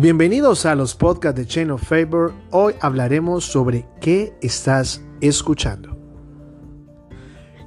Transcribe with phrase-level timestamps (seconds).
[0.00, 2.32] Bienvenidos a los podcasts de Chain of Favor.
[2.52, 5.94] Hoy hablaremos sobre qué estás escuchando.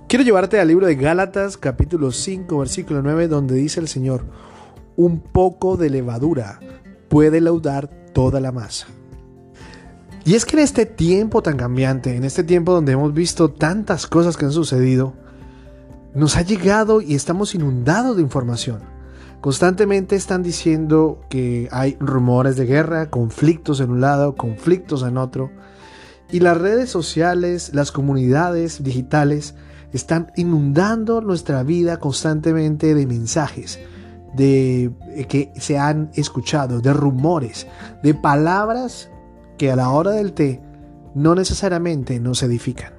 [0.10, 4.26] Quiero llevarte al libro de Gálatas capítulo 5 versículo 9 donde dice el Señor,
[4.96, 6.60] un poco de levadura
[7.08, 8.88] puede laudar toda la masa.
[10.26, 14.08] Y es que en este tiempo tan cambiante, en este tiempo donde hemos visto tantas
[14.08, 15.14] cosas que han sucedido,
[16.16, 18.93] nos ha llegado y estamos inundados de información.
[19.44, 25.52] Constantemente están diciendo que hay rumores de guerra, conflictos en un lado, conflictos en otro.
[26.32, 29.56] Y las redes sociales, las comunidades digitales
[29.92, 33.82] están inundando nuestra vida constantemente de mensajes,
[34.34, 37.68] de eh, que se han escuchado, de rumores,
[38.02, 39.10] de palabras
[39.58, 40.62] que a la hora del té
[41.16, 42.94] no necesariamente nos edifican.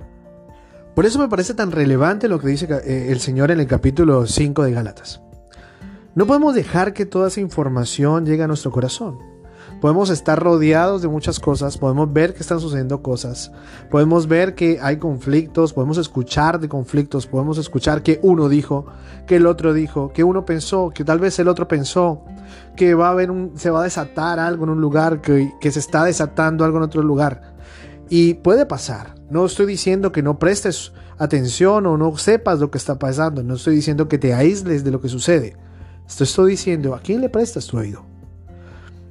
[0.94, 4.26] Por eso me parece tan relevante lo que dice eh, el Señor en el capítulo
[4.26, 5.23] 5 de Gálatas.
[6.14, 9.18] No podemos dejar que toda esa información llegue a nuestro corazón.
[9.80, 13.50] Podemos estar rodeados de muchas cosas, podemos ver que están sucediendo cosas,
[13.90, 18.86] podemos ver que hay conflictos, podemos escuchar de conflictos, podemos escuchar que uno dijo,
[19.26, 22.22] que el otro dijo, que uno pensó, que tal vez el otro pensó,
[22.76, 25.72] que va a haber un, se va a desatar algo en un lugar, que, que
[25.72, 27.54] se está desatando algo en otro lugar.
[28.08, 29.16] Y puede pasar.
[29.30, 33.42] No estoy diciendo que no prestes atención o no sepas lo que está pasando.
[33.42, 35.56] No estoy diciendo que te aísles de lo que sucede.
[36.06, 38.04] Estoy diciendo, ¿a quién le prestas tu oído?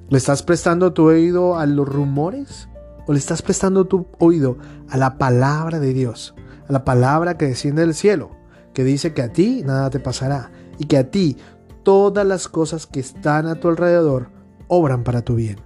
[0.09, 2.69] ¿Le estás prestando tu oído a los rumores?
[3.08, 4.58] ¿O le estás prestando tu oído
[4.89, 6.33] a la palabra de Dios?
[6.67, 8.31] A la palabra que desciende del cielo,
[8.73, 11.38] que dice que a ti nada te pasará y que a ti
[11.83, 14.30] todas las cosas que están a tu alrededor
[14.67, 15.57] obran para tu bien.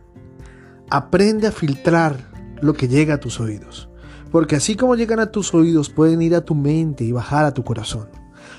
[0.89, 2.17] Aprende a filtrar
[2.61, 3.89] lo que llega a tus oídos,
[4.31, 7.53] porque así como llegan a tus oídos pueden ir a tu mente y bajar a
[7.53, 8.07] tu corazón.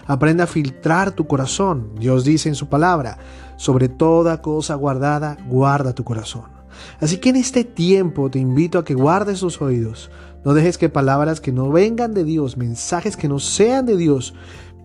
[0.08, 1.92] Aprende a filtrar tu corazón.
[1.98, 3.18] Dios dice en su palabra,
[3.56, 6.44] sobre toda cosa guardada, guarda tu corazón.
[6.98, 10.10] Así que en este tiempo te invito a que guardes tus oídos.
[10.46, 14.34] No dejes que palabras que no vengan de Dios, mensajes que no sean de Dios,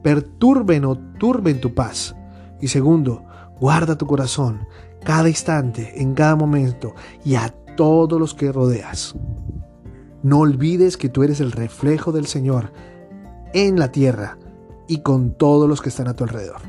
[0.03, 2.15] perturben o turben tu paz.
[2.59, 3.23] Y segundo,
[3.61, 4.67] guarda tu corazón
[5.05, 9.15] cada instante, en cada momento y a todos los que rodeas.
[10.21, 12.73] No olvides que tú eres el reflejo del Señor
[13.53, 14.37] en la tierra
[14.87, 16.61] y con todos los que están a tu alrededor.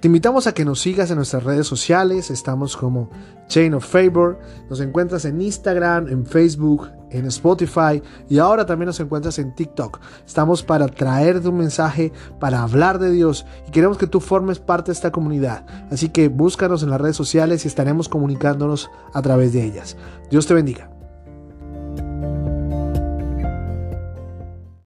[0.00, 3.10] Te invitamos a que nos sigas en nuestras redes sociales, estamos como
[3.48, 4.38] Chain of Favor,
[4.68, 10.00] nos encuentras en Instagram, en Facebook, en Spotify y ahora también nos encuentras en TikTok.
[10.26, 14.90] Estamos para traerte un mensaje, para hablar de Dios y queremos que tú formes parte
[14.90, 15.64] de esta comunidad.
[15.90, 19.96] Así que búscanos en las redes sociales y estaremos comunicándonos a través de ellas.
[20.30, 20.93] Dios te bendiga.